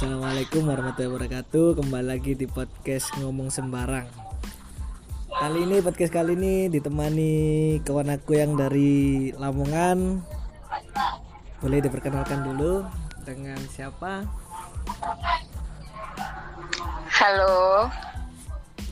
[0.00, 4.08] Assalamualaikum warahmatullahi wabarakatuh Kembali lagi di podcast Ngomong Sembarang
[5.28, 7.32] Kali ini podcast kali ini ditemani
[7.84, 10.24] kawan aku yang dari Lamongan
[11.60, 12.80] Boleh diperkenalkan dulu
[13.28, 14.24] dengan siapa?
[17.12, 17.92] Halo,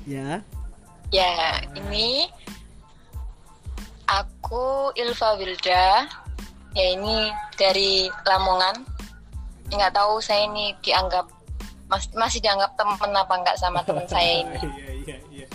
[0.04, 0.44] Ya,
[1.08, 2.28] ya ini
[4.04, 6.04] aku Ilva Wilda.
[6.76, 8.97] Ya ini dari Lamongan.
[9.68, 11.28] Nggak tahu saya ini dianggap
[11.86, 14.56] mas- masih dianggap teman apa enggak sama teman saya ini.
[14.58, 15.46] Iya iya iya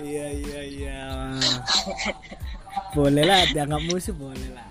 [0.00, 0.98] Iya iya iya
[2.92, 4.66] Boleh lah dianggap musuh boleh lah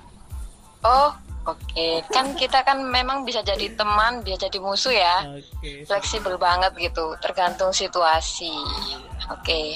[0.80, 1.12] Oh,
[1.46, 1.88] oke.
[2.08, 5.28] Kan kita kan memang bisa jadi teman, bisa jadi musuh ya.
[5.28, 8.56] Oke Fleksibel banget gitu, tergantung situasi.
[9.28, 9.76] Oke.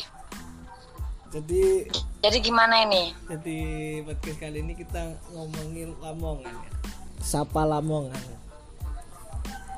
[1.27, 1.83] Jadi
[2.23, 3.11] Jadi gimana ini?
[3.27, 3.59] Jadi
[4.07, 6.71] podcast kali ini kita ngomongin Lamongan ya.
[7.19, 8.15] Sapa Lamongan.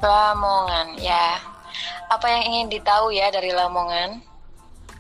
[0.02, 1.40] Lamongan, ya.
[2.12, 4.22] Apa yang ingin ditahu ya dari Lamongan?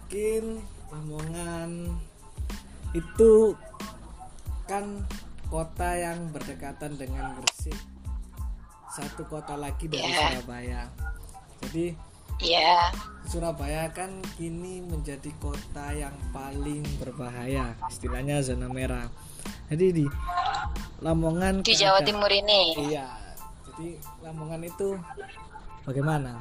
[0.05, 0.43] Mungkin
[0.91, 1.69] Lamongan
[2.95, 3.53] itu
[4.65, 5.03] kan
[5.47, 7.77] kota yang berdekatan dengan Gresik.
[8.89, 10.31] Satu kota lagi dari Ya.
[10.31, 10.81] Surabaya.
[11.61, 11.85] Jadi
[12.35, 12.91] Ya,
[13.23, 19.07] Surabaya kan kini menjadi kota yang paling berbahaya, istilahnya zona merah.
[19.71, 20.05] Jadi di
[20.99, 22.61] Lamongan di Jawa keadaan- Timur ini.
[22.91, 23.07] Iya.
[23.75, 24.95] Jadi Lamongan itu
[25.83, 26.39] bagaimana?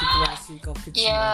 [0.00, 1.04] Situasi Covid-19.
[1.04, 1.28] Ya,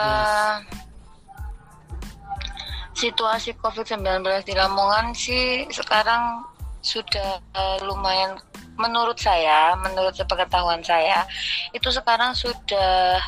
[2.90, 4.02] situasi COVID-19
[4.42, 6.42] di Lamongan sih sekarang
[6.82, 8.34] sudah eh, lumayan
[8.74, 11.22] menurut saya, menurut sepengetahuan saya,
[11.70, 13.22] itu sekarang sudah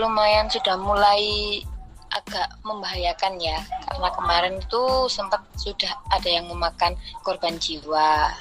[0.00, 1.60] lumayan sudah mulai
[2.08, 4.82] agak membahayakan ya karena kemarin itu
[5.12, 8.32] sempat sudah ada yang memakan korban jiwa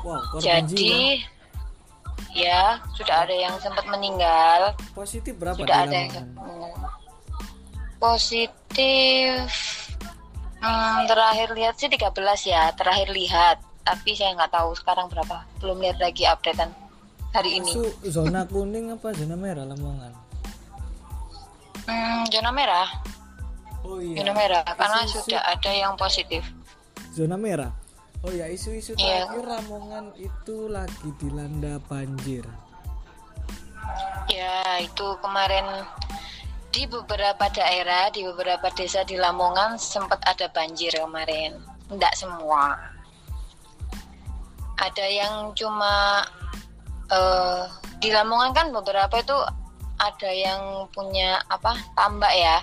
[0.00, 0.76] Wow, korban jiwa.
[0.76, 1.00] jadi
[2.32, 2.60] ya
[2.92, 6.12] sudah ada yang sempat meninggal Positif berapa sudah ada yang?
[6.36, 6.72] Hmm.
[7.96, 9.48] positif
[10.60, 12.12] hmm, terakhir lihat sih 13
[12.44, 16.70] ya terakhir lihat tapi saya nggak tahu sekarang berapa belum lihat lagi updatean
[17.32, 20.12] hari ini Itu zona kuning apa zona merah Lamongan?
[21.84, 22.88] hmm, zona merah
[23.80, 24.18] Oh iya.
[24.18, 26.42] zona merah karena Isu-isu- sudah ada yang positif
[27.10, 27.72] zona merah.
[28.26, 29.30] Oh ya, isu-isu Iya.
[29.30, 32.42] terakhir Lamongan itu lagi dilanda banjir.
[34.26, 35.86] ya itu kemarin
[36.74, 41.54] di beberapa daerah di beberapa desa di Lamongan sempat ada banjir kemarin
[41.86, 42.74] tidak semua
[44.76, 46.26] ada yang cuma
[47.06, 47.62] eh
[48.02, 49.38] di Lamongan kan beberapa itu
[50.02, 52.58] ada yang punya apa tambak ya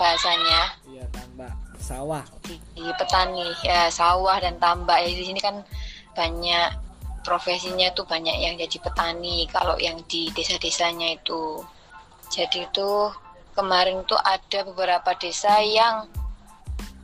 [0.00, 1.52] bahasanya Iya, tambah
[1.84, 2.24] sawah.
[2.48, 2.56] di,
[2.96, 5.04] petani ya sawah dan tambak.
[5.04, 5.60] Ya di sini kan
[6.16, 6.72] banyak
[7.20, 9.44] profesinya itu banyak yang jadi petani.
[9.52, 11.60] Kalau yang di desa-desanya itu.
[12.32, 13.12] Jadi itu
[13.52, 16.08] kemarin tuh ada beberapa desa yang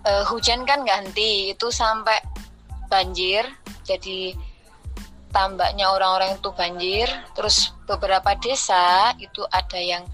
[0.09, 2.17] eh, hujan kan ganti itu sampai
[2.89, 3.45] banjir.
[3.85, 4.33] Jadi
[5.31, 7.09] tambaknya orang-orang itu banjir.
[7.37, 10.09] Terus beberapa desa itu ada yang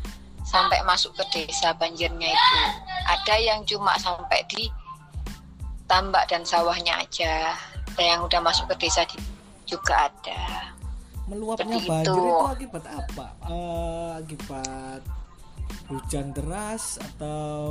[0.47, 2.57] sampai masuk ke desa banjirnya itu
[3.05, 4.71] ada yang cuma sampai di
[5.91, 7.55] tambak dan sawahnya aja
[7.95, 9.19] ada yang udah masuk ke desa di-
[9.67, 10.71] juga ada
[11.27, 12.23] Meluapnya Seperti banjir itu.
[12.23, 12.47] itu.
[12.47, 13.27] akibat apa?
[13.51, 15.03] Eh, akibat
[15.91, 17.67] hujan deras atau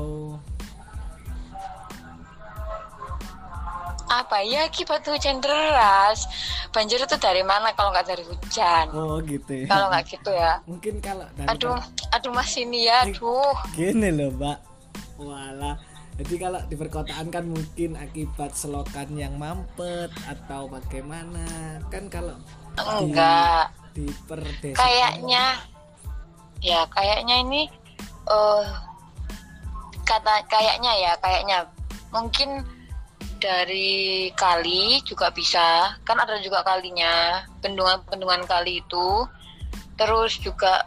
[4.06, 6.30] apa ya akibat hujan deras
[6.70, 8.86] banjir itu dari mana kalau nggak dari hujan?
[8.94, 9.68] Oh gitu ya.
[9.70, 10.62] kalau nggak gitu ya.
[10.70, 11.80] Mungkin kalau dari aduh
[12.14, 13.56] aduh mas ini ya aduh.
[13.74, 14.60] gini loh mbak
[15.18, 15.80] wala
[16.16, 21.44] jadi kalau di perkotaan kan mungkin akibat selokan yang mampet atau bagaimana.
[21.92, 22.40] Kan kalau
[22.80, 23.68] di, enggak.
[23.92, 25.60] di perdesaan kayaknya
[26.64, 27.68] ya kayaknya ini
[28.32, 28.66] eh
[30.08, 31.58] kata kayaknya ya kayaknya.
[32.16, 32.64] Mungkin
[33.46, 35.94] dari kali juga bisa.
[36.02, 39.30] Kan ada juga kalinya bendungan-bendungan kali itu.
[39.94, 40.82] Terus juga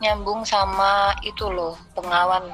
[0.00, 2.48] nyambung sama itu loh pengawan.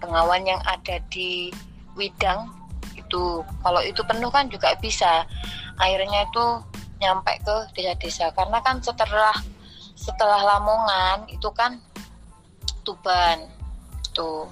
[0.00, 1.52] Pengawan yang ada di
[1.92, 2.48] Widang
[2.96, 3.44] itu.
[3.44, 5.28] Kalau itu penuh kan juga bisa.
[5.76, 6.44] Airnya itu
[7.04, 8.32] nyampe ke desa-desa.
[8.32, 9.36] Karena kan setelah
[9.92, 11.76] setelah Lamongan itu kan
[12.88, 13.44] Tuban.
[14.16, 14.48] Tuh.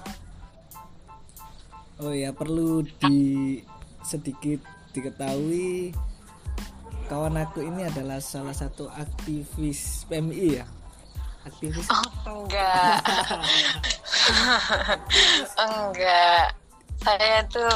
[2.01, 3.61] Oh ya perlu di
[4.11, 4.59] sedikit
[4.91, 5.95] diketahui
[7.07, 10.65] kawan aku ini adalah salah satu aktivis PMI ya?
[11.47, 11.87] Aktivis?
[11.87, 13.01] Oh, enggak.
[15.65, 16.45] Enggak.
[17.01, 17.73] Saya tuh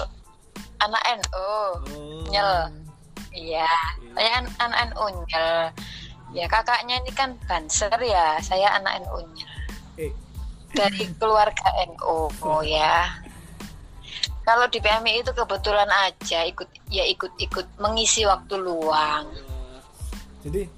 [0.83, 1.71] anak NU oh.
[2.29, 2.69] nyel.
[3.33, 3.71] Iya.
[4.13, 5.73] Saya an- anak NU nyel.
[6.35, 9.47] Ya kakaknya ini kan banser ya, saya anak NU-nya.
[9.95, 10.11] Eh,
[10.75, 13.23] Dari keluarga NU, oh ya.
[14.45, 19.25] Kalau di PMI itu kebetulan aja ikut ya ikut-ikut mengisi waktu luang.
[20.45, 20.69] jadi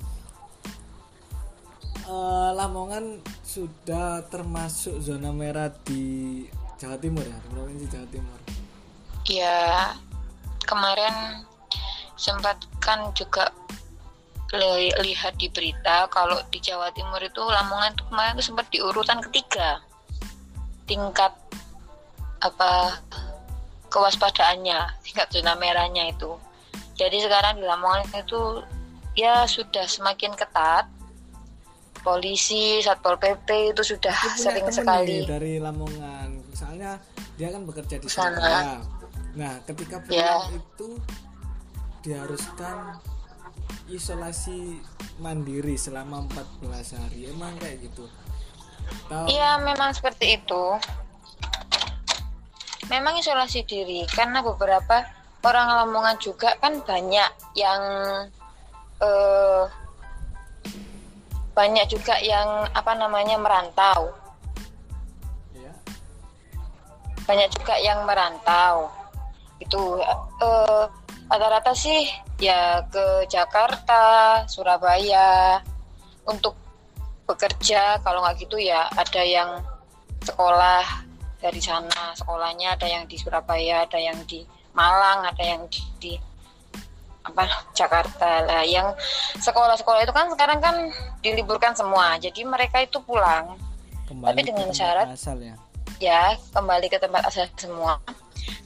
[2.08, 6.48] eh, Lamongan sudah termasuk zona merah di
[6.80, 8.40] Jawa Timur ya, di provinsi Jawa Timur.
[9.28, 9.92] Ya,
[10.64, 11.44] kemarin
[12.16, 13.52] sempat kan juga
[14.56, 18.80] li- lihat di berita kalau di Jawa Timur itu Lamongan itu kemarin itu sempat di
[18.80, 19.84] urutan ketiga
[20.88, 21.36] tingkat
[22.40, 22.96] apa
[23.98, 26.38] kewaspadaannya tingkat zona merahnya itu.
[26.94, 28.62] Jadi sekarang di Lamongan itu
[29.18, 30.86] ya sudah semakin ketat.
[32.06, 35.26] Polisi, satpol pp itu sudah punya sering sekali.
[35.26, 36.46] dari Lamongan.
[36.54, 37.02] Soalnya
[37.36, 38.38] dia kan bekerja di Sana.
[38.38, 38.74] sana.
[39.36, 40.40] Nah, ketika pulang Ya.
[40.56, 40.88] itu
[42.06, 43.02] diharuskan
[43.92, 44.80] isolasi
[45.20, 47.28] mandiri selama 14 hari.
[47.28, 48.08] Emang kayak gitu.
[49.28, 50.64] Iya, memang seperti itu.
[52.88, 55.04] Memang isolasi diri karena beberapa
[55.44, 57.82] orang Lamongan juga kan banyak yang
[59.00, 59.64] eh,
[61.56, 64.16] banyak juga yang apa namanya merantau.
[65.56, 65.74] Ya.
[67.28, 68.92] Banyak juga yang merantau.
[69.60, 70.00] Itu
[70.44, 70.84] eh,
[71.28, 72.08] rata-rata sih
[72.40, 75.60] ya ke Jakarta, Surabaya
[76.24, 76.56] untuk
[77.28, 78.00] bekerja.
[78.00, 79.60] Kalau nggak gitu ya ada yang
[80.24, 81.07] sekolah
[81.38, 84.42] dari sana sekolahnya ada yang di Surabaya ada yang di
[84.78, 86.14] Malang ada yang di, di
[87.28, 87.44] apa
[87.76, 88.46] Jakarta.
[88.48, 88.96] Lah yang
[89.42, 90.76] sekolah-sekolah itu kan sekarang kan
[91.20, 93.60] diliburkan semua jadi mereka itu pulang.
[94.08, 95.56] Kembali Tapi dengan syarat asal ya.
[96.00, 96.24] ya
[96.56, 98.00] kembali ke tempat asal semua.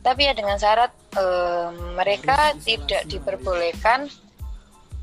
[0.05, 4.05] Tapi ya dengan syarat eh, mereka Harus tidak diperbolehkan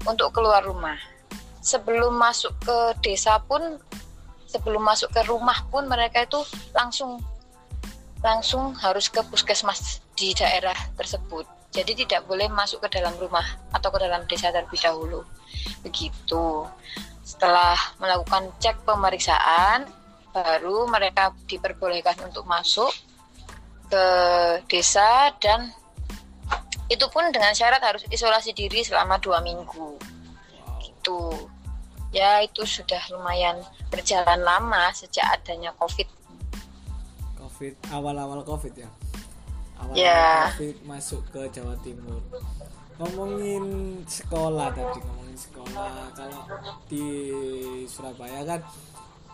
[0.07, 0.95] untuk keluar rumah.
[1.59, 3.83] Sebelum masuk ke desa pun
[4.47, 6.41] sebelum masuk ke rumah pun mereka itu
[6.73, 7.19] langsung
[8.23, 11.47] langsung harus ke puskesmas di daerah tersebut.
[11.71, 15.21] Jadi tidak boleh masuk ke dalam rumah atau ke dalam desa terlebih dahulu.
[15.85, 16.65] Begitu.
[17.23, 19.85] Setelah melakukan cek pemeriksaan
[20.33, 22.91] baru mereka diperbolehkan untuk masuk
[23.89, 24.05] ke
[24.69, 25.73] desa dan
[26.89, 30.01] itu pun dengan syarat harus isolasi diri selama dua minggu.
[30.01, 30.81] Wow.
[30.81, 31.19] itu
[32.09, 33.61] ya itu sudah lumayan
[33.93, 36.09] berjalan lama sejak adanya covid
[37.59, 38.87] Covid awal-awal Covid ya.
[39.83, 40.47] Awal-awal Ya.
[40.55, 42.23] Covid masuk ke Jawa Timur.
[43.03, 43.67] Ngomongin
[44.07, 46.07] sekolah tadi, ngomongin sekolah.
[46.15, 46.47] Kalau
[46.87, 47.11] di
[47.91, 48.63] Surabaya kan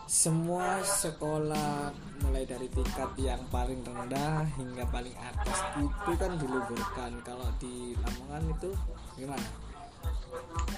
[0.09, 1.93] semua sekolah
[2.25, 7.21] mulai dari tingkat yang paling rendah hingga paling atas itu kan diliburkan.
[7.21, 8.73] Kalau di Lamongan itu
[9.21, 9.45] gimana?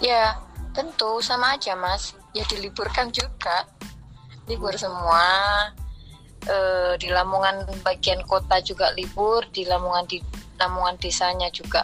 [0.04, 0.36] ya
[0.76, 3.66] tentu sama aja mas ya diliburkan juga
[4.46, 5.26] libur semua
[6.48, 10.24] Eh, di Lamongan bagian kota juga libur di Lamongan di
[10.56, 11.84] Lamongan desanya juga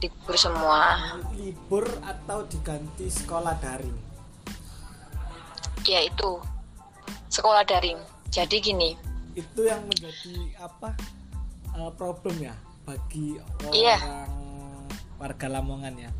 [0.00, 1.12] libur semua.
[1.36, 4.08] Libur atau diganti sekolah daring?
[5.88, 6.36] ya itu.
[7.32, 7.96] Sekolah daring.
[8.28, 8.92] Jadi gini.
[9.32, 10.92] Itu yang menjadi apa
[11.76, 12.52] eh, problem ya
[12.84, 13.98] bagi orang Iya.
[15.16, 16.10] warga Lamongan ya?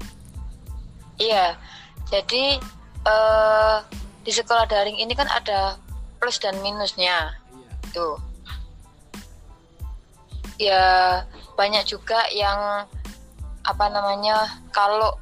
[1.18, 1.46] Iya,
[2.08, 2.58] jadi
[3.04, 3.76] eh,
[4.24, 5.76] di sekolah daring ini kan ada
[6.18, 7.34] plus dan minusnya,
[7.94, 8.16] tuh.
[10.58, 11.22] Ya
[11.54, 12.86] banyak juga yang
[13.62, 15.14] apa namanya kalau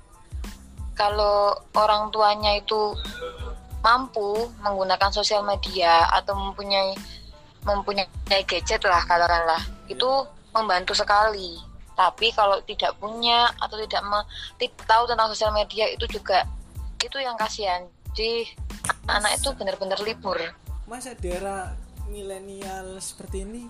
[0.96, 2.96] kalau orang tuanya itu
[3.85, 6.96] mampu menggunakan sosial media atau mempunyai
[7.66, 10.08] mempunyai gadget lah katakanlah itu
[10.56, 11.61] membantu sekali.
[11.96, 14.04] Tapi kalau tidak punya atau tidak
[14.85, 16.44] tahu tentang sosial media itu juga
[17.00, 17.85] itu yang kasihan.
[18.16, 18.49] Jadi
[19.08, 20.37] anak itu benar-benar libur.
[20.88, 21.73] Masa daerah
[22.08, 23.62] milenial seperti ini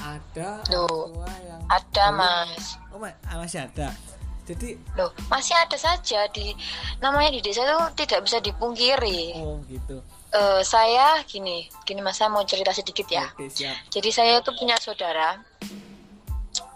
[0.00, 3.88] ada Loh, orang tua yang ada belum- mas oh ma- ah, masih ada
[4.48, 6.56] jadi loh masih ada saja di
[6.98, 12.30] namanya di desa itu tidak bisa dipungkiri oh gitu Eh, saya gini gini mas saya
[12.30, 15.42] mau cerita sedikit ya oke siap Jadi saya itu punya saudara.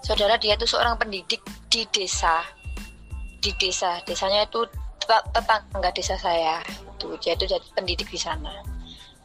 [0.03, 1.39] Saudara dia itu seorang pendidik
[1.71, 2.43] di desa.
[3.39, 4.67] Di desa, desanya itu
[4.99, 6.67] tet- tetangga desa saya.
[6.99, 8.51] Itu dia itu jadi pendidik di sana.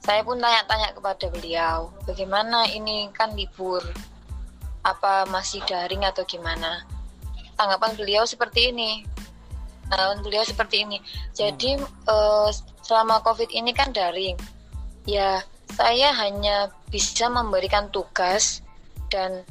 [0.10, 3.86] Saya pun tanya-tanya kepada beliau, bagaimana ini kan libur?
[4.82, 6.82] Apa masih daring atau gimana?
[7.54, 9.06] Tanggapan beliau seperti ini.
[9.86, 10.98] Tanggapan beliau seperti ini.
[11.38, 12.50] Jadi eh,
[12.82, 14.34] selama Covid ini kan daring.
[15.06, 15.46] Ya,
[15.78, 18.66] saya hanya bisa memberikan tugas
[19.13, 19.46] dan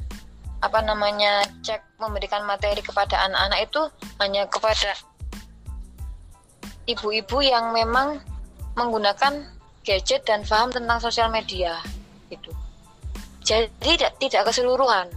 [0.59, 3.81] apa namanya cek memberikan materi kepada anak-anak itu
[4.19, 4.91] hanya kepada
[6.83, 8.19] ibu-ibu yang memang
[8.75, 11.79] menggunakan gadget dan paham tentang sosial media
[12.29, 12.51] gitu.
[13.43, 15.07] Jadi tidak tidak keseluruhan.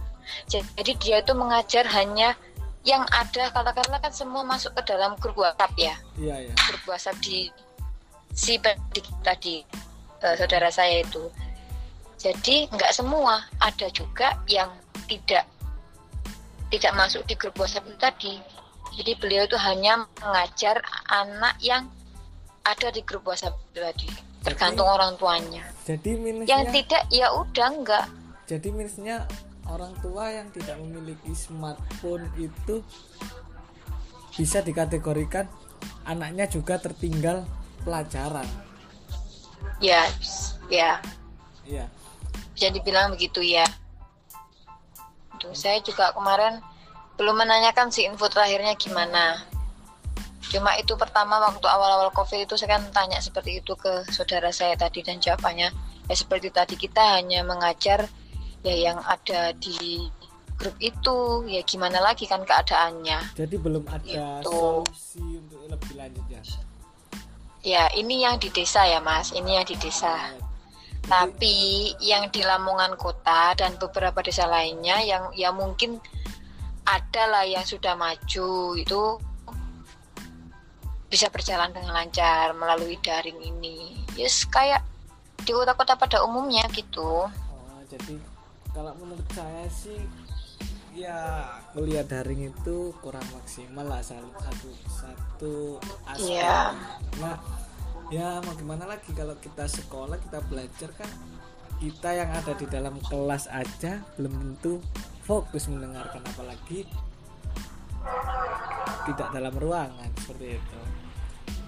[0.49, 2.33] Jadi dia itu mengajar hanya
[2.83, 5.95] yang ada katakanlah kan semua masuk ke dalam grup WhatsApp ya.
[6.19, 6.53] Iya, iya.
[6.67, 7.47] Grup WhatsApp di
[8.33, 9.63] si pendidik tadi
[10.19, 11.31] uh, saudara saya itu.
[12.19, 14.71] Jadi nggak semua, ada juga yang
[15.07, 15.47] tidak
[16.71, 18.33] tidak masuk di grup WhatsApp itu tadi.
[18.93, 21.89] Jadi beliau itu hanya mengajar anak yang
[22.63, 24.09] ada di grup WhatsApp itu tadi,
[24.43, 25.63] tergantung orang tuanya.
[25.83, 28.05] Jadi minusnya Yang tidak ya udah enggak.
[28.43, 29.23] jadi minusnya
[29.65, 32.83] orang tua yang tidak memiliki smartphone itu
[34.35, 35.47] bisa dikategorikan
[36.03, 37.47] anaknya juga tertinggal
[37.83, 38.43] pelajaran.
[39.79, 40.03] Ya,
[40.67, 40.99] ya,
[41.63, 41.87] Iya.
[42.51, 43.63] bisa dibilang begitu ya.
[45.39, 46.59] Tuh, saya juga kemarin
[47.15, 49.43] belum menanyakan si info terakhirnya gimana.
[50.51, 54.75] Cuma itu pertama waktu awal-awal covid itu saya kan tanya seperti itu ke saudara saya
[54.75, 55.71] tadi dan jawabannya
[56.09, 58.05] ya seperti tadi kita hanya mengajar
[58.63, 60.07] ya yang ada di
[60.59, 63.35] grup itu ya gimana lagi kan keadaannya.
[63.35, 64.47] Jadi belum ada Gitu.
[64.47, 66.41] solusi untuk lebih lanjut ya.
[67.63, 70.35] Ya ini yang di desa ya mas, ini yang di desa.
[71.03, 75.99] Tapi yang di Lamongan Kota dan beberapa desa lainnya yang ya mungkin
[76.87, 79.01] ada lah yang sudah maju itu
[81.13, 84.01] bisa berjalan dengan lancar melalui daring ini.
[84.17, 84.81] Yes kayak
[85.45, 87.29] di kota-kota pada umumnya gitu.
[87.29, 88.17] Oh, jadi
[88.73, 90.01] kalau menurut saya sih
[90.97, 91.45] ya
[91.77, 95.53] kuliah daring itu kurang maksimal lah salah satu satu
[96.09, 96.41] aspek.
[96.41, 96.73] Iya.
[97.21, 97.37] Nah,
[98.09, 101.09] ya mau gimana lagi kalau kita sekolah kita belajar kan
[101.77, 104.81] kita yang ada di dalam kelas aja belum tentu
[105.29, 106.89] fokus mendengarkan apalagi
[109.03, 110.92] tidak dalam ruangan seperti itu.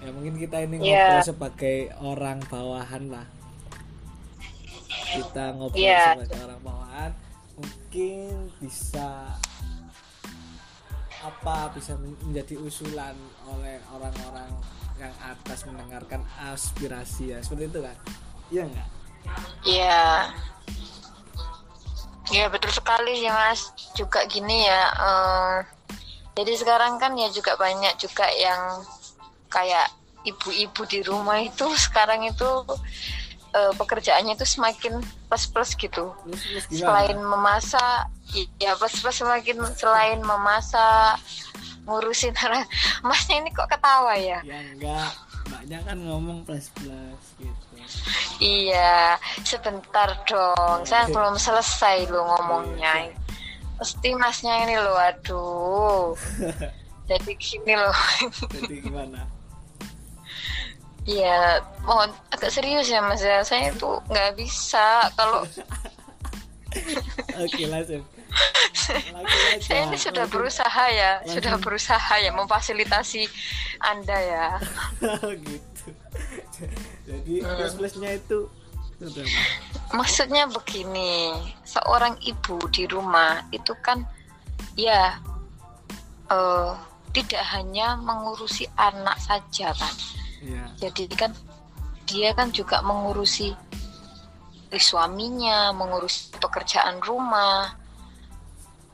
[0.06, 1.18] Ya mungkin kita ini Iya.
[1.18, 3.26] ngobrol sebagai orang bawahan lah
[5.08, 6.14] kita ngobrol Iya.
[6.14, 7.10] sebagai orang bawahan
[7.56, 9.34] mungkin bisa
[11.18, 14.50] apa bisa men- menjadi usulan oleh orang-orang
[14.94, 17.96] yang atas mendengarkan aspirasi ya seperti itu kan
[18.48, 18.88] iya enggak
[19.66, 20.02] Iya.
[22.28, 23.58] Ya betul sekali ya mas.
[23.92, 24.82] Juga gini ya.
[24.92, 25.56] eh,
[26.32, 28.86] jadi sekarang kan ya juga banyak juga yang
[29.48, 29.90] kayak
[30.26, 32.50] ibu-ibu di rumah itu sekarang itu
[33.54, 34.98] eh, pekerjaannya itu semakin
[35.30, 36.12] plus-plus gitu.
[36.26, 38.10] terus terus Selain memasak,
[38.58, 41.16] ya plus-plus semakin selain memasak
[41.86, 42.66] ngurusin orang.
[43.06, 44.42] Masnya ini kok ketawa ya?
[44.42, 45.10] ya enggak
[45.46, 47.66] mbaknya kan ngomong plus plus gitu
[48.42, 49.14] Iya,
[49.46, 50.82] sebentar dong.
[50.82, 53.14] Saya belum selesai lo ngomongnya.
[53.78, 56.18] Pasti masnya ini loh, aduh.
[57.10, 57.94] Jadi gini loh.
[58.50, 59.35] jadi gimana
[61.06, 63.46] Iya, mohon agak serius ya mas ya.
[63.46, 65.46] Saya tuh nggak bisa kalau
[67.42, 68.02] oke langsung
[69.64, 73.24] saya ini sudah berusaha ya, sudah berusaha ya memfasilitasi
[73.80, 74.46] anda ya.
[75.46, 75.88] gitu
[77.06, 78.50] jadi plus plusnya itu
[79.00, 79.22] itu?
[79.92, 81.36] Maksudnya begini,
[81.68, 84.04] seorang ibu di rumah itu kan
[84.76, 85.20] ya
[86.32, 86.72] eh,
[87.12, 89.94] tidak hanya mengurusi anak saja kan.
[90.42, 90.64] Iya.
[90.88, 91.32] Jadi kan
[92.06, 93.54] dia kan juga mengurusi
[94.76, 97.74] suaminya, mengurusi pekerjaan rumah,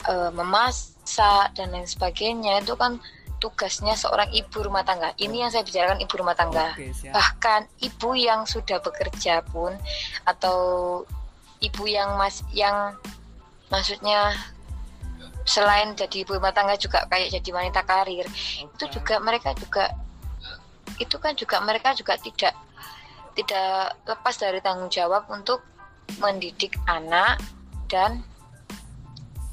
[0.06, 2.62] eh, memasak dan lain sebagainya.
[2.62, 3.02] Itu kan
[3.42, 5.10] tugasnya seorang ibu rumah tangga.
[5.18, 6.78] Ini yang saya bicarakan ibu rumah tangga.
[6.78, 7.10] Siap.
[7.10, 9.74] Bahkan ibu yang sudah bekerja pun
[10.22, 11.02] atau
[11.58, 12.94] ibu yang mas yang
[13.70, 14.34] maksudnya
[15.42, 18.26] selain jadi ibu rumah tangga juga kayak jadi wanita karir
[18.62, 18.94] itu Oke.
[18.94, 19.90] juga mereka juga
[20.98, 22.54] itu kan juga mereka juga tidak
[23.32, 25.64] tidak lepas dari tanggung jawab untuk
[26.20, 27.40] mendidik anak
[27.88, 28.20] dan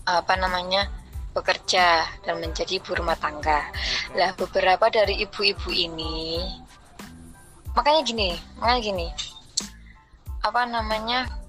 [0.03, 0.89] apa namanya
[1.31, 3.69] bekerja dan menjadi ibu rumah tangga.
[4.17, 6.43] Lah beberapa dari ibu-ibu ini
[7.77, 9.07] makanya gini, makanya gini.
[10.43, 11.39] Apa namanya?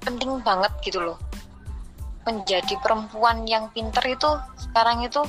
[0.00, 1.20] penting banget gitu loh.
[2.24, 5.20] Menjadi perempuan yang pinter itu sekarang itu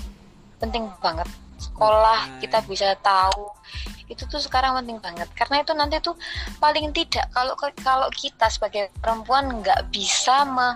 [0.63, 1.27] penting banget.
[1.61, 3.53] Sekolah kita bisa tahu.
[4.09, 5.29] Itu tuh sekarang penting banget.
[5.37, 6.17] Karena itu nanti tuh
[6.57, 7.53] paling tidak kalau
[7.85, 10.73] kalau kita sebagai perempuan nggak bisa me,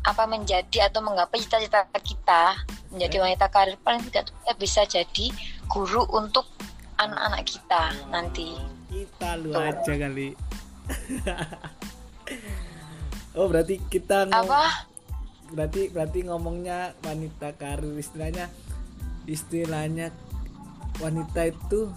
[0.00, 2.56] apa menjadi atau menggapai cita-cita kita
[2.88, 3.24] menjadi Oke.
[3.28, 5.26] wanita karir paling tidak tuh kita bisa jadi
[5.68, 6.48] guru untuk
[6.96, 8.56] anak-anak kita nanti.
[8.88, 9.62] Kita lu Tuh.
[9.68, 10.28] aja kali.
[13.30, 14.90] Oh berarti kita ngom- apa?
[15.50, 18.46] berarti berarti ngomongnya wanita karir istilahnya
[19.30, 20.10] istilahnya
[20.98, 21.88] wanita itu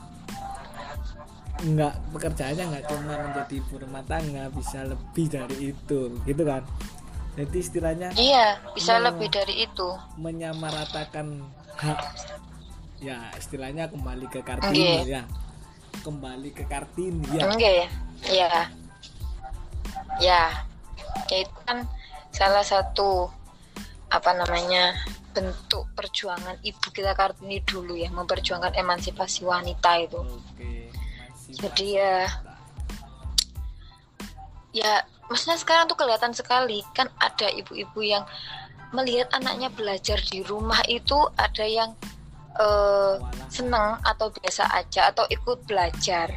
[1.63, 6.61] nggak pekerjaannya nggak cuma menjadi ibu rumah tangga bisa lebih dari itu gitu kan?
[7.33, 9.89] Jadi istilahnya iya bisa lebih dari itu.
[10.21, 11.41] menyamaratakan
[11.81, 11.99] hak.
[13.01, 15.11] Ya istilahnya kembali ke kartini Oke.
[15.11, 15.23] ya.
[16.05, 17.43] Kembali ke kartini ya.
[17.49, 17.73] Oke,
[18.27, 18.51] ya,
[20.19, 20.43] ya,
[21.31, 21.87] ya itu kan
[22.33, 23.29] salah satu
[24.13, 24.93] apa namanya
[25.33, 30.21] bentuk perjuangan ibu kita kartini dulu ya, memperjuangkan emansipasi wanita itu.
[30.21, 30.71] oke
[31.53, 32.25] Jadi ya,
[34.73, 38.23] ya, maksudnya sekarang tuh kelihatan sekali kan ada ibu-ibu yang
[38.93, 41.97] melihat anaknya belajar di rumah itu ada yang
[42.57, 43.15] eh,
[43.49, 46.29] seneng atau biasa aja atau ikut belajar.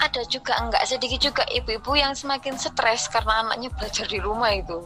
[0.00, 4.80] Ada juga enggak sedikit juga ibu-ibu yang semakin stres karena anaknya belajar di rumah itu.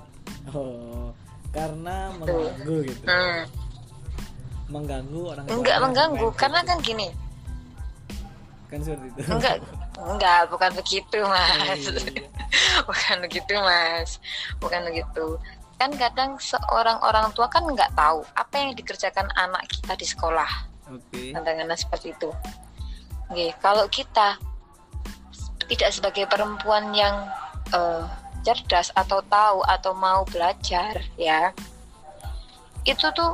[0.51, 1.04] Oh
[1.55, 3.05] karena mengganggu gitu.
[3.07, 3.43] Hmm.
[4.65, 6.69] mengganggu orang enggak mengganggu karena gitu.
[6.69, 7.09] kan gini.
[8.67, 9.31] Kan seperti itu.
[9.31, 9.57] Enggak
[9.95, 11.79] enggak bukan begitu Oh, mas.
[11.79, 12.27] iya, iya.
[12.91, 14.11] bukan begitu mas.
[14.59, 15.27] Bukan begitu.
[15.79, 20.51] Kan kadang seorang orang tua kan nggak tahu apa yang dikerjakan anak kita di sekolah.
[20.91, 21.31] Oke.
[21.31, 22.35] Tantangannya seperti itu.
[23.31, 24.37] Oke, kalau kita
[25.65, 27.31] tidak sebagai perempuan yang
[27.73, 28.05] eh,
[28.45, 31.51] cerdas atau tahu atau mau belajar ya
[32.85, 33.33] itu tuh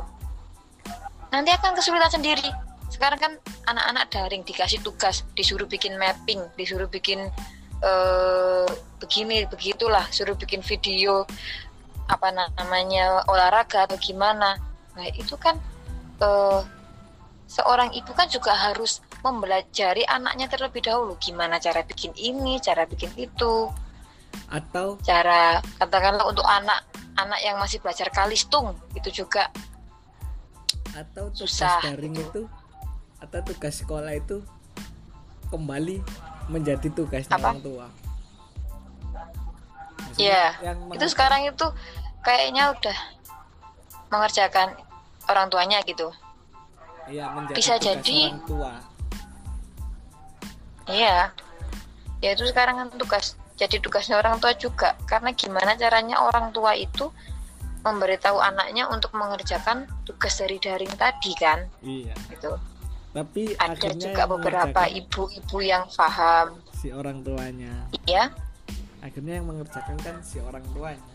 [1.31, 2.49] nanti akan kesulitan sendiri.
[2.91, 3.33] Sekarang kan
[3.67, 7.27] anak-anak daring dikasih tugas disuruh bikin mapping disuruh bikin
[7.83, 8.67] eh,
[8.99, 11.27] begini begitulah suruh bikin video
[12.07, 14.59] apa namanya olahraga atau gimana.
[14.95, 15.59] Nah itu kan
[16.19, 16.61] eh,
[17.47, 21.15] seorang ibu kan juga harus mempelajari anaknya terlebih dahulu.
[21.19, 23.69] Gimana cara bikin ini, cara bikin itu,
[24.51, 26.83] atau cara katakanlah untuk anak
[27.15, 29.47] anak yang masih belajar kalistung itu juga
[30.91, 31.79] atau tugas Susah.
[31.83, 32.47] daring itu
[33.23, 34.43] atau tugas sekolah itu
[35.47, 36.03] kembali
[36.51, 36.87] menjadi
[37.31, 37.55] Apa?
[37.55, 37.87] orang tua
[40.19, 40.59] Iya,
[40.91, 41.65] itu sekarang itu
[42.19, 42.97] kayaknya udah
[44.11, 44.75] mengerjakan
[45.31, 46.11] orang tuanya gitu.
[47.07, 48.73] iya, menjadi bisa tugas jadi- orang tua
[50.91, 51.31] Iya,
[52.19, 56.73] ya itu sekarang kan tugas jadi tugasnya orang tua juga karena gimana caranya orang tua
[56.73, 57.13] itu
[57.85, 62.57] memberitahu anaknya untuk mengerjakan tugas dari daring tadi kan iya gitu.
[63.13, 68.33] tapi Ada akhirnya juga beberapa ibu-ibu yang paham, si orang tuanya ya.
[69.05, 71.05] akhirnya yang mengerjakan kan si orang tuanya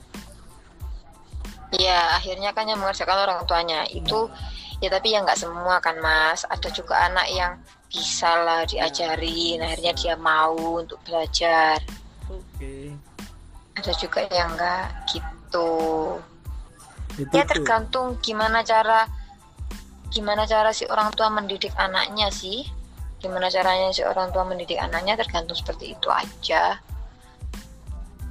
[1.74, 4.30] Iya, akhirnya kan yang mengerjakan orang tuanya itu
[4.78, 6.46] ya tapi ya nggak semua kan mas.
[6.46, 7.58] Ada juga anak yang
[7.90, 11.82] bisa lah diajarin, akhirnya dia mau untuk belajar.
[13.76, 15.70] Ada juga yang enggak gitu.
[17.16, 19.08] itu Ya tergantung gimana cara
[20.12, 22.64] gimana cara si orang tua mendidik anaknya sih.
[23.20, 26.80] Gimana caranya si orang tua mendidik anaknya tergantung seperti itu aja.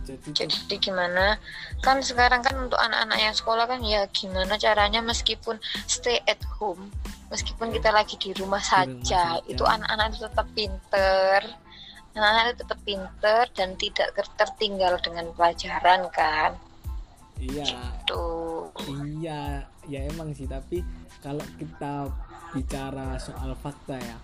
[0.05, 1.41] jadi Jadi gimana
[1.81, 5.57] kan sekarang kan untuk anak-anak yang sekolah kan ya gimana caranya meskipun
[5.89, 6.93] stay at home,
[7.33, 9.49] meskipun kita lagi di rumah Di rumah saja, saja.
[9.49, 11.39] itu anak-anak itu tetap pinter,
[12.15, 16.55] anak-anak itu tetap pinter dan tidak ter- tertinggal dengan pelajaran kan,
[17.37, 17.67] iya
[18.07, 18.71] tuh.
[18.87, 20.47] Iya, ya emang sih.
[20.47, 20.79] Tapi
[21.19, 22.07] kalau kita
[22.55, 24.17] bicara soal fakta ya,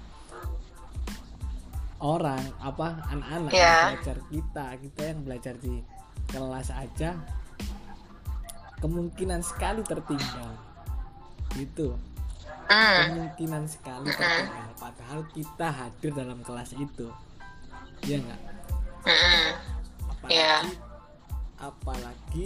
[1.99, 3.59] orang apa anak-anak Ya.
[3.59, 5.83] yang belajar kita, kita yang belajar di
[6.31, 7.19] kelas aja,
[8.79, 10.55] kemungkinan sekali tertinggal.
[11.53, 11.91] Gitu,
[12.71, 14.67] Hmm, kemungkinan sekali tertinggal.
[14.79, 17.11] Padahal kita hadir dalam kelas itu,
[18.05, 18.41] ya nggak?
[20.21, 20.57] Apalagi, Ya.
[21.57, 22.45] apalagi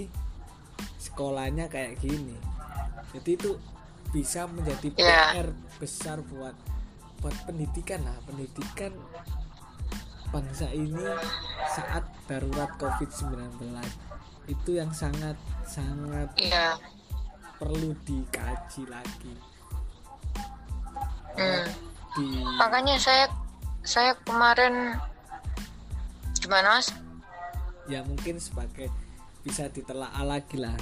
[1.00, 2.36] sekolahnya kayak gini.
[3.16, 3.52] Jadi itu
[4.12, 5.36] bisa menjadi Ya.
[5.36, 6.56] PR besar buat
[7.24, 8.92] buat pendidikan lah, pendidikan
[10.30, 11.04] bangsa ini
[11.72, 13.72] saat darurat COVID-19
[14.46, 15.34] itu yang sangat
[15.66, 16.78] sangat iya,
[17.58, 19.34] perlu dikaji lagi.
[21.40, 21.66] hmm.
[22.16, 22.26] Di
[22.62, 23.26] Makanya saya
[23.82, 24.96] saya kemarin
[26.46, 26.94] gimana mas?
[27.90, 28.94] ya mungkin sebagai
[29.42, 30.74] bisa ditelaah lagi lah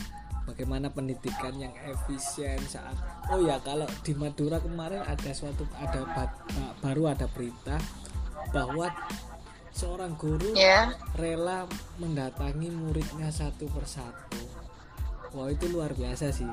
[0.44, 2.96] bagaimana pendidikan yang efisien saat
[3.32, 7.80] oh ya kalau di Madura kemarin ada suatu ada ba- ba- baru ada berita
[8.52, 8.92] bahwa
[9.74, 11.66] seorang guru Ya, rela
[11.98, 14.38] mendatangi muridnya satu persatu.
[15.34, 16.46] Wah itu luar biasa sih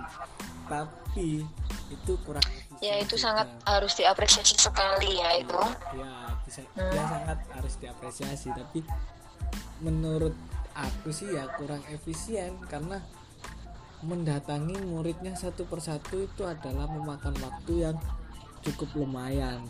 [0.71, 1.43] tapi
[1.91, 3.25] itu kurang efisien ya itu juga.
[3.27, 5.59] sangat harus diapresiasi sekali ya itu.
[5.99, 6.13] ya
[6.47, 6.95] bisa Hmm.
[6.95, 8.81] ya sangat harus diapresiasi tapi
[9.83, 10.33] menurut
[10.73, 13.03] aku sih ya kurang efisien karena
[14.01, 17.97] mendatangi muridnya satu persatu itu adalah memakan waktu yang
[18.63, 19.61] cukup lumayan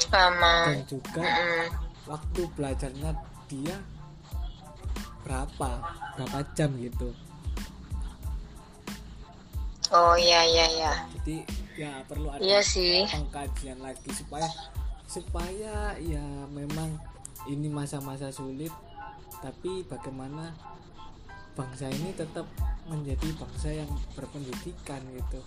[0.00, 0.66] Sama.
[0.72, 1.66] dan juga Hmm,
[2.08, 3.10] waktu belajarnya
[3.46, 3.76] dia
[5.22, 5.70] berapa
[6.16, 7.12] berapa jam gitu
[9.92, 10.92] oh iya iya iya.
[11.18, 11.36] Jadi
[11.78, 13.06] ya perlu ada iya sih.
[13.06, 14.48] pengkajian lagi supaya
[15.08, 16.98] supaya ya memang
[17.48, 18.74] ini masa-masa sulit
[19.38, 20.50] tapi bagaimana
[21.54, 22.44] bangsa ini tetap
[22.90, 25.40] menjadi bangsa yang berpendidikan gitu.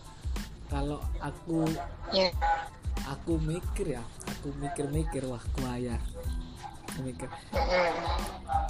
[0.71, 1.67] Kalau aku
[2.15, 2.31] ya
[3.05, 5.99] aku mikir ya aku mikir-mikir wah kuaya
[7.03, 7.27] mikir.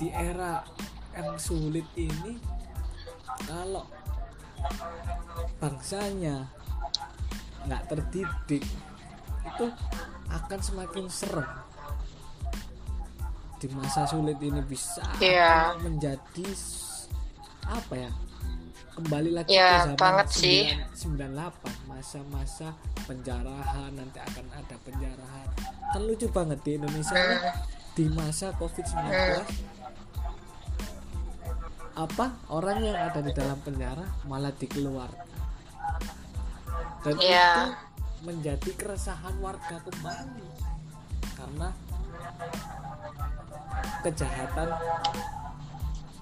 [0.01, 0.65] Di era
[1.13, 2.39] yang sulit ini
[3.45, 3.85] kalau
[5.57, 6.49] bangsanya
[7.65, 8.65] nggak terdidik
[9.45, 9.65] itu
[10.27, 11.45] akan semakin serem
[13.61, 15.77] di masa sulit ini bisa Iya.
[15.77, 16.47] menjadi
[17.69, 18.11] apa ya
[18.91, 20.61] kembali lagi Iya, ke zaman banget sih.
[20.97, 22.73] 9- 98 masa-masa
[23.05, 25.47] penjarahan nanti akan ada penjarahan
[25.93, 27.53] kan lucu banget di Indonesia Hmm.
[27.93, 29.45] di masa COVID-19
[32.01, 35.29] apa orang yang ada di dalam penjara malah dikeluarkan.
[37.01, 37.49] Dan Iya.
[37.49, 37.65] itu
[38.25, 40.49] menjadi keresahan warga kembali.
[41.37, 41.69] Karena
[44.05, 44.69] kejahatan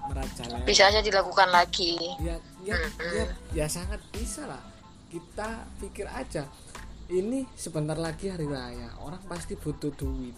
[0.08, 0.66] merajalela.
[0.66, 1.96] Bisa aja dilakukan lagi.
[2.20, 4.62] Ya ya ya ya sangat bisa lah.
[5.10, 6.46] Kita pikir aja
[7.10, 10.36] ini sebentar lagi hari raya orang pasti butuh duit.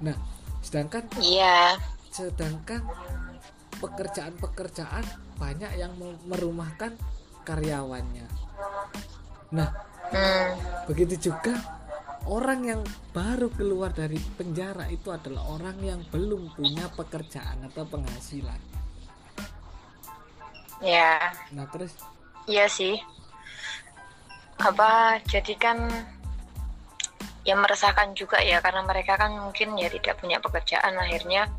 [0.00, 0.16] Nah
[0.64, 1.76] sedangkan iya.
[2.08, 2.80] sedangkan
[3.84, 5.04] pekerjaan-pekerjaan
[5.36, 5.92] banyak yang
[6.24, 6.96] merumahkan
[7.44, 8.26] karyawannya.
[9.52, 9.68] Nah
[10.08, 10.48] hmm.
[10.88, 11.60] begitu juga
[12.24, 12.80] orang yang
[13.12, 18.60] baru keluar dari penjara itu adalah orang yang belum punya pekerjaan atau penghasilan.
[20.80, 21.32] Ya.
[21.52, 21.92] Nah terus?
[22.48, 22.96] Iya sih.
[24.60, 25.78] Apa jadi kan
[27.44, 31.52] ya meresahkan juga ya karena mereka kan mungkin ya tidak punya pekerjaan akhirnya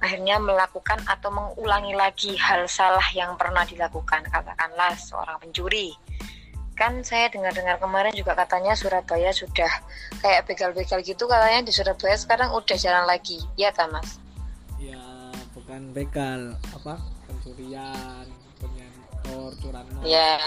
[0.00, 5.92] akhirnya melakukan atau mengulangi lagi hal salah yang pernah dilakukan katakanlah seorang pencuri.
[6.72, 9.68] Kan saya dengar-dengar kemarin juga katanya Surabaya sudah
[10.24, 13.44] kayak begal-begal gitu katanya di Surabaya sekarang udah jalan lagi.
[13.60, 14.16] Ya kan mas?
[14.80, 15.04] Ya
[15.52, 16.96] bukan begal apa?
[17.28, 18.24] Pencurian
[18.56, 20.02] penyantor curanmor.
[20.08, 20.40] Ya.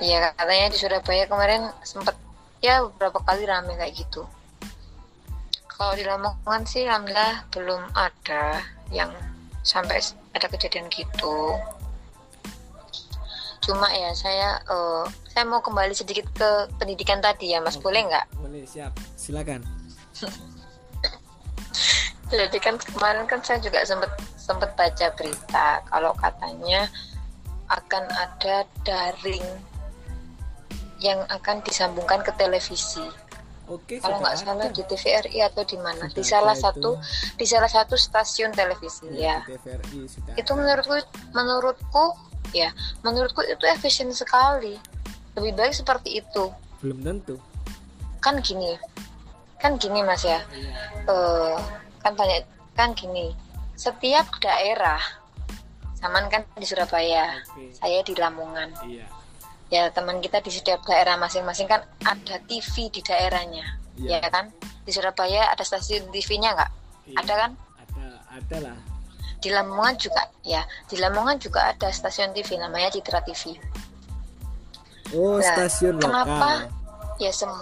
[0.00, 2.16] Iya katanya di Surabaya kemarin sempat
[2.64, 4.24] ya beberapa kali rame kayak gitu.
[5.74, 8.62] Kalau di Lamongan sih alhamdulillah belum ada
[8.94, 9.10] yang
[9.66, 9.98] sampai
[10.30, 11.58] ada kejadian gitu.
[13.64, 17.90] Cuma ya saya eh, saya mau kembali sedikit ke pendidikan tadi ya Mas, Oke.
[17.90, 18.26] boleh nggak?
[18.38, 19.66] boleh siap silakan
[22.30, 26.86] Jadi kan kemarin kan saya juga sempat sempat baca berita kalau katanya
[27.72, 29.44] akan ada daring
[31.02, 33.04] yang akan disambungkan ke televisi.
[33.66, 34.70] Oke Kalau nggak salah ada.
[34.70, 36.06] di TVRI atau di mana?
[36.06, 36.90] Sudah Di salah satu
[37.34, 39.38] di salah satu stasiun televisi Ya, ya.
[39.42, 40.58] di TVRI sudah Itu ada.
[40.58, 40.94] menurutku
[41.30, 42.04] menurutku
[42.50, 42.68] ya,
[43.00, 44.76] menurutku itu efisien sekali.
[45.34, 46.52] Lebih baik seperti itu.
[46.78, 47.36] belum tentu
[48.18, 48.76] Kan gini.
[49.56, 50.44] Kan gini Mas ya.
[50.48, 50.72] Iya.
[51.06, 51.56] eh
[51.98, 53.32] kan banyak kan gini
[53.74, 55.00] setiap daerah
[55.96, 59.08] zaman kan di Surabaya oke saya di Lamongan iya
[59.72, 63.64] ya teman kita di setiap daerah masing-masing kan ada TV di daerahnya
[63.96, 64.20] iya.
[64.20, 64.52] ya kan?
[64.84, 66.70] Di Surabaya ada stasiun TV-nya nggak?
[67.08, 67.16] Iya.
[67.24, 67.50] ada kan?
[67.80, 68.78] Ada ada lah.
[69.40, 70.64] Di Lamongan juga ya.
[70.88, 73.56] Di Lamongan juga ada stasiun TV namanya Citra TV
[75.14, 76.26] oh Nah, stasiun kenapa?
[76.26, 76.56] lokal
[77.22, 77.52] ya sem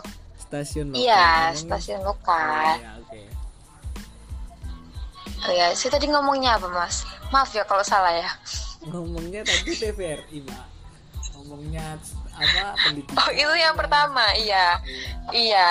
[0.40, 1.02] stasiun lokal.
[1.02, 3.20] iya stasiun Oh, lokal iya, oke.
[5.42, 7.02] Oh, ya saya tadi ngomongnya apa mas?
[7.34, 8.30] Maaf ya kalau salah ya.
[8.86, 10.71] Ngomongnya tadi TVRI mbak
[11.52, 12.00] ngomongnya
[12.32, 14.80] apa pendidikan oh itu yang pertama iya
[15.28, 15.28] Iya.
[15.32, 15.70] Iya,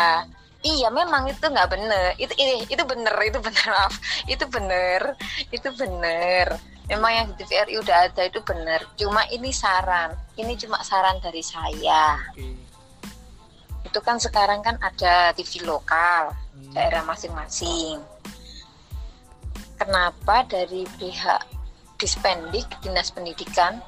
[0.61, 2.13] iya memang itu nggak bener.
[2.21, 3.93] Itu ini itu bener, itu bener maaf.
[4.29, 5.01] Itu bener,
[5.49, 6.45] itu bener.
[6.85, 8.83] Memang yang di TVRI udah ada itu bener.
[8.99, 12.19] Cuma ini saran, ini cuma saran dari saya.
[12.29, 12.45] oke
[13.89, 16.73] Itu kan sekarang kan ada TV lokal Hmm.
[16.77, 17.97] daerah masing-masing.
[19.79, 21.41] Kenapa dari pihak
[21.97, 23.81] Dispendik Dinas Pendidikan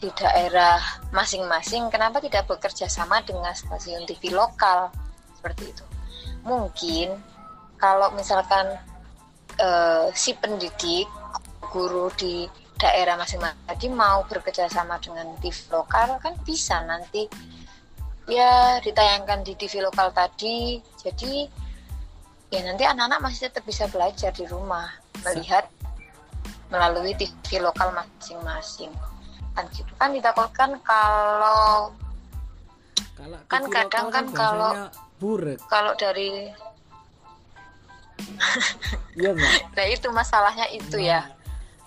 [0.00, 0.80] di daerah
[1.12, 4.88] masing-masing kenapa tidak bekerja sama dengan stasiun TV lokal?
[5.36, 5.84] Seperti itu.
[6.40, 7.20] Mungkin
[7.76, 8.80] kalau misalkan
[9.60, 11.04] eh, si pendidik
[11.68, 12.48] guru di
[12.80, 17.28] daerah masing-masing tadi mau bekerja sama dengan TV lokal kan bisa nanti.
[18.24, 20.80] Ya ditayangkan di TV lokal tadi.
[20.96, 21.44] Jadi
[22.48, 24.88] ya nanti anak-anak masih tetap bisa belajar di rumah
[25.28, 25.68] melihat
[26.72, 28.88] melalui TV lokal masing-masing
[29.60, 29.92] kan gitu.
[30.00, 31.92] Kan ditakutkan kalau
[33.20, 34.88] kalau Kan kadang kan kalau-
[35.20, 35.60] burek.
[35.68, 36.48] kalau dari
[39.16, 39.36] enggak
[39.76, 41.28] nah itu masalahnya itu ya.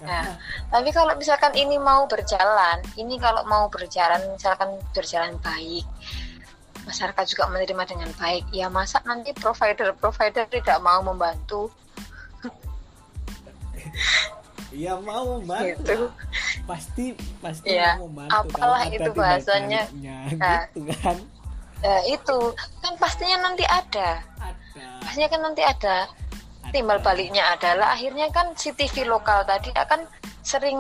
[0.02, 0.36] Nah, Nah,
[0.68, 5.88] tapi kalau misalkan ini mau berjalan, ini kalau mau berjalan, misalkan berjalan baik,
[6.84, 11.72] masyarakat juga menerima dengan baik, ya masa nanti provider-provider tidak mau membantu?
[14.74, 15.86] Iya mau membantu.
[15.86, 16.00] Gitu.
[16.66, 17.06] Pasti
[17.40, 18.58] pasti Iya, mau membantu.
[18.58, 19.82] apalah itu bahasanya.
[20.02, 20.66] Nah.
[20.74, 21.18] gitu kan.
[21.84, 22.38] Ya itu
[22.82, 24.88] kan pastinya nanti ada, Ada.
[25.04, 25.98] pastinya kan nanti ada.
[26.72, 27.06] Timbal ada.
[27.06, 30.08] baliknya adalah akhirnya kan si TV lokal tadi akan
[30.44, 30.80] sering,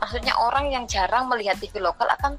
[0.00, 2.36] maksudnya orang yang jarang melihat TV lokal akan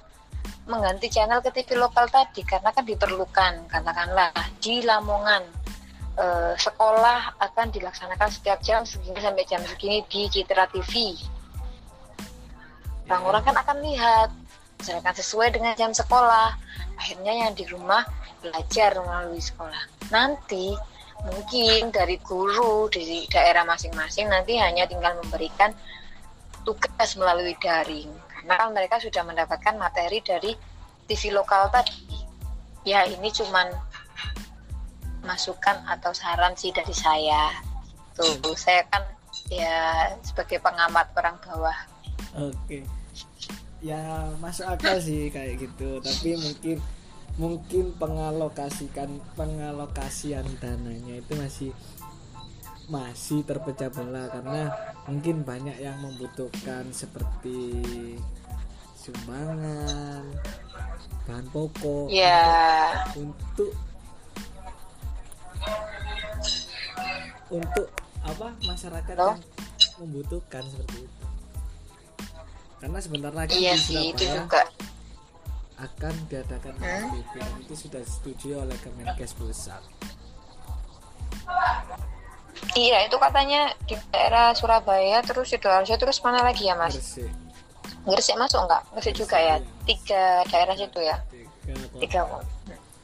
[0.70, 4.32] mengganti channel ke TV lokal tadi karena kan diperlukan katakanlah
[4.64, 5.44] di Lamongan
[6.18, 11.18] eh, sekolah akan dilaksanakan setiap jam segini sampai jam segini di Citra TV
[13.08, 14.30] orang-orang kan akan lihat
[14.80, 16.56] misalkan sesuai dengan jam sekolah
[16.98, 18.04] akhirnya yang di rumah
[18.44, 20.12] belajar melalui sekolah.
[20.12, 20.76] Nanti
[21.24, 25.72] mungkin dari guru di daerah masing-masing nanti hanya tinggal memberikan
[26.68, 28.12] tugas melalui daring.
[28.28, 30.52] Karena kan mereka sudah mendapatkan materi dari
[31.08, 32.28] TV lokal tadi.
[32.84, 33.72] Ya ini cuman
[35.24, 37.50] masukan atau saran sih dari saya.
[38.14, 39.04] Tuh saya kan
[39.50, 41.78] ya sebagai pengamat orang bawah.
[42.38, 42.86] Oke.
[43.84, 46.78] Ya masuk akal sih kayak gitu, tapi mungkin
[47.36, 51.72] mungkin pengalokasikan pengalokasian dananya itu masih
[52.88, 54.32] masih terpecah belah.
[54.32, 54.72] Karena
[55.04, 57.84] mungkin banyak yang membutuhkan seperti
[58.96, 60.24] sumbangan
[61.28, 63.04] bahan pokok ya.
[63.20, 63.72] untuk untuk
[68.34, 69.38] apa masyarakat Halo?
[69.38, 69.40] yang
[70.04, 71.26] membutuhkan seperti itu.
[72.84, 74.68] Karena sebentar lagi iya di sih itu juga.
[75.80, 77.24] akan diadakan Hmm?
[77.36, 79.80] Dan itu sudah disetujui oleh Kemenkes pusat.
[82.74, 86.96] Iya itu katanya di daerah Surabaya terus sidoarjo terus mana lagi ya mas?
[87.00, 87.32] Gresik.
[88.04, 88.82] Gresik masuk nggak?
[88.96, 89.56] Gresik juga ya?
[89.88, 91.18] Tiga daerah situ ya?
[91.32, 92.00] Tiga kota.
[92.02, 92.48] Tiga kota.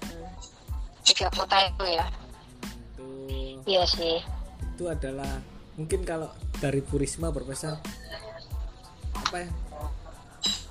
[0.04, 0.32] Hmm.
[1.08, 2.06] tiga kota itu ya
[3.00, 4.20] itu iya sih.
[4.76, 5.40] itu adalah
[5.76, 6.28] mungkin kalau
[6.60, 7.76] dari Bu Risma berpesan
[9.16, 9.50] apa ya?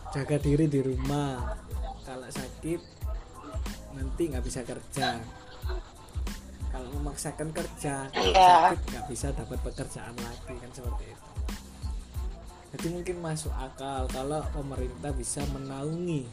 [0.09, 1.57] Jaga diri di rumah.
[2.03, 2.81] Kalau sakit
[3.93, 5.21] nanti nggak bisa kerja.
[6.69, 8.73] Kalau memaksakan kerja kalau Iya.
[8.73, 11.29] sakit nggak bisa dapat pekerjaan lagi kan seperti itu.
[12.69, 16.29] Jadi mungkin masuk akal kalau pemerintah bisa menaungi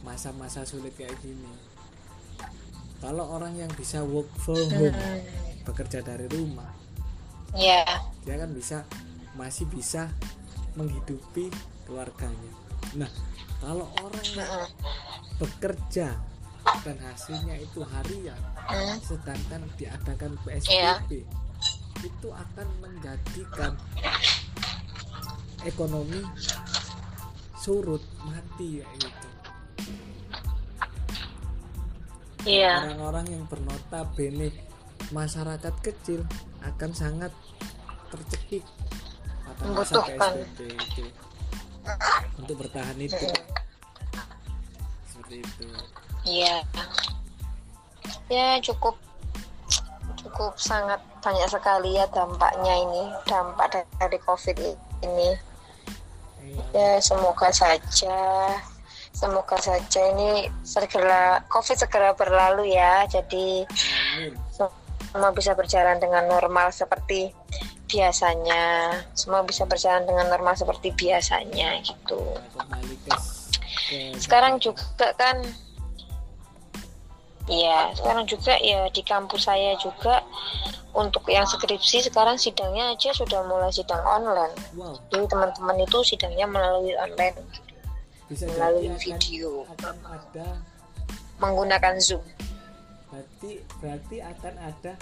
[0.00, 1.48] masa-masa sulit kayak gini
[3.06, 5.22] kalau orang yang bisa work from home Hmm.
[5.62, 6.66] bekerja dari rumah
[7.54, 7.86] iya
[8.26, 8.82] dia kan bisa
[9.34, 10.10] masih bisa
[10.74, 11.54] menghidupi
[11.86, 12.50] keluarganya
[12.98, 13.06] nah
[13.62, 14.68] kalau orang yang Mm-mm.
[15.38, 16.18] bekerja
[16.82, 18.98] dan hasilnya itu harian Hmm.
[18.98, 20.34] sedangkan diadakan.
[20.42, 21.22] PSBB
[22.02, 23.78] itu akan menjadikan
[25.62, 26.18] ekonomi
[27.56, 29.28] surut mati ya gitu
[32.46, 34.54] iya orang-orang yang bernota bene
[35.10, 36.22] masyarakat kecil
[36.62, 37.32] akan sangat
[38.10, 38.64] tercekik
[39.56, 40.32] Membutuhkan.
[40.36, 41.08] Itu
[42.36, 43.26] untuk bertahan itu
[45.06, 45.66] seperti itu
[46.26, 46.66] Iya.
[48.26, 48.98] Ya cukup
[50.18, 54.58] cukup sangat banyak sekali ya dampaknya ini, dampak dari Covid
[55.06, 55.30] ini.
[56.42, 56.62] Iya.
[56.74, 58.18] Ya semoga saja
[59.16, 63.08] semoga saja ini segera Covid segera berlalu ya.
[63.08, 63.64] Jadi
[64.52, 67.32] semua bisa berjalan dengan normal seperti
[67.88, 68.92] biasanya.
[69.16, 72.20] Semua bisa berjalan dengan normal seperti biasanya gitu.
[74.20, 75.40] Sekarang juga kan
[77.46, 80.18] Iya, sekarang juga ya di kampus saya juga
[80.90, 84.50] untuk yang skripsi sekarang sidangnya aja sudah mulai sidang online.
[85.14, 87.38] Jadi teman-teman itu sidangnya melalui online,
[88.26, 90.48] bisa melalui jadi akan, video, akan ada
[91.38, 92.24] menggunakan Zoom.
[93.06, 94.92] berarti berarti akan ada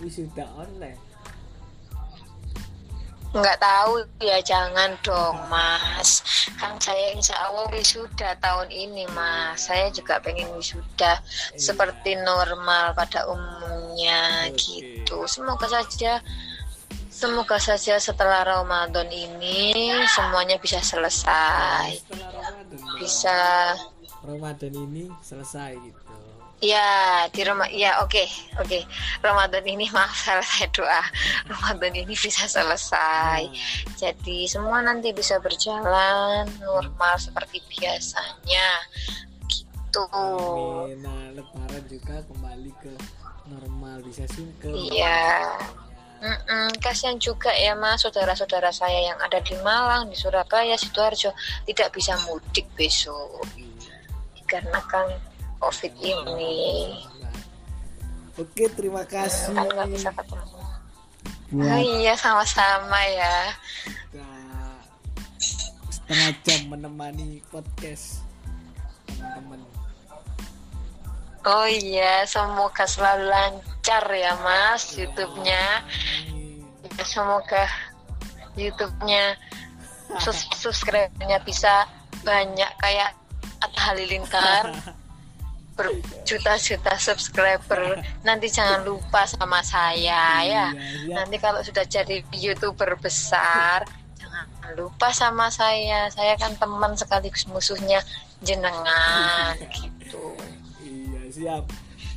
[0.00, 1.10] wisuda online
[3.30, 6.18] Nggak tahu ya jangan dong mas.
[6.58, 9.70] Kan saya insya Allah wisuda tahun ini mas.
[9.70, 11.22] Saya juga pengen wisuda
[11.54, 14.58] seperti normal pada umumnya Oke.
[14.58, 15.30] gitu.
[15.30, 16.18] Semoga saja
[17.20, 22.00] semoga saja setelah Ramadan ini semuanya bisa selesai.
[22.08, 22.80] Ramadan.
[22.96, 23.38] Bisa.
[24.24, 26.00] Ramadan ini selesai gitu.
[26.60, 28.24] Ya di rumah ya oke
[28.56, 28.84] oke.
[29.20, 31.04] Ramadan ini maaf salah saya doa.
[31.52, 33.48] Ramadan ini bisa selesai.
[33.48, 38.68] Nah, jadi semua nanti bisa berjalan normal seperti biasanya.
[39.44, 40.04] Gitu.
[40.08, 41.04] Amin.
[41.04, 42.92] Nah, lebaran juga kembali ke
[43.48, 45.58] normal bisa sih ke iya
[46.20, 51.32] Mm-mm, kasihan juga ya mas saudara-saudara saya yang ada di Malang, di Surabaya, sidoarjo
[51.64, 53.40] tidak bisa mudik besok
[54.36, 55.16] dikarenakan
[55.56, 56.92] COVID ini.
[58.36, 59.56] Oke, terima kasih.
[59.56, 60.44] Kan nggak bisa ketemu.
[60.60, 60.68] Oh,
[61.56, 63.36] Buat iya sama-sama ya.
[65.88, 68.20] setengah jam menemani podcast
[69.06, 69.79] teman-teman.
[71.40, 75.80] Oh iya, semoga selalu lancar ya mas YouTube-nya.
[76.84, 77.64] Ya, Semoga
[78.52, 79.40] YouTube-nya
[80.20, 81.88] sus- subscribe-nya bisa
[82.20, 83.16] banyak kayak
[83.64, 84.68] Atta Halilintar
[85.72, 88.04] berjuta-juta subscriber.
[88.20, 90.68] Nanti jangan lupa sama saya ya.
[90.76, 93.88] Iya, Nanti kalau sudah jadi youtuber besar,
[94.20, 94.44] jangan
[94.76, 96.12] lupa sama saya.
[96.12, 98.04] Saya kan teman sekaligus musuhnya
[98.44, 100.36] jenengan gitu.
[101.40, 101.64] Siap.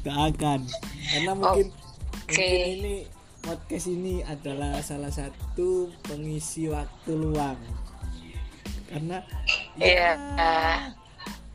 [0.04, 0.68] Doakan.
[1.16, 2.36] Karena mungkin Oke.
[2.36, 2.96] mungkin ini
[3.40, 7.56] podcast ini adalah salah satu pengisi waktu luang.
[8.92, 9.24] Karena
[9.80, 10.12] Iya.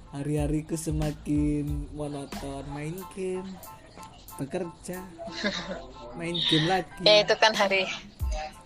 [0.08, 3.44] hari-hariku semakin monoton main game,
[4.40, 5.04] bekerja,
[6.18, 7.04] main game lagi.
[7.04, 7.84] Ya itu kan hari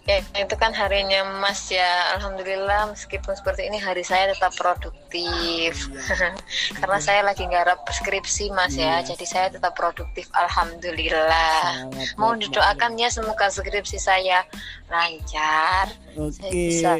[0.02, 2.16] ya itu kan harinya Mas ya.
[2.18, 5.86] Alhamdulillah meskipun seperti ini hari saya tetap produktif.
[6.78, 9.00] Karena saya lagi nggarap skripsi Mas ya.
[9.02, 9.14] Iya.
[9.14, 11.86] Jadi saya tetap produktif alhamdulillah.
[12.18, 14.42] Mohon buat didoakan ya semoga skripsi saya
[14.90, 15.90] lancar.
[16.12, 16.50] Saya Oke.
[16.50, 16.92] bisa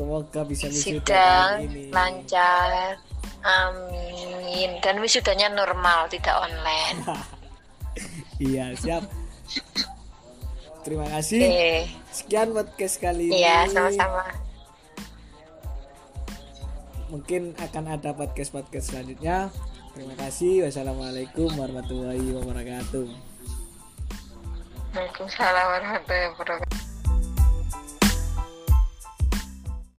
[0.00, 1.92] Semoga bisa sidang ini.
[1.92, 2.96] lancar.
[3.44, 4.80] Amin.
[4.80, 7.00] Dan wisudanya normal, tidak online.
[8.40, 9.04] Iya, siap.
[10.80, 11.44] Terima kasih.
[11.44, 11.72] Oke.
[12.10, 13.44] Sekian podcast kali ini.
[13.44, 14.24] Iya, sama-sama.
[17.10, 19.50] Mungkin akan ada podcast-podcast selanjutnya.
[19.92, 20.64] Terima kasih.
[20.64, 23.06] Wassalamualaikum warahmatullahi wabarakatuh.
[24.94, 26.89] Waalaikumsalam warahmatullahi wabarakatuh.